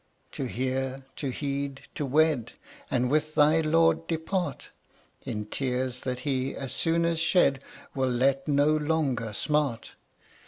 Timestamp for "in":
5.25-5.45